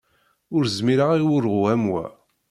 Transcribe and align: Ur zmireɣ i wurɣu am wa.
Ur 0.55 0.63
zmireɣ 0.77 1.09
i 1.15 1.21
wurɣu 1.27 1.59
am 1.73 1.83
wa. 1.91 2.05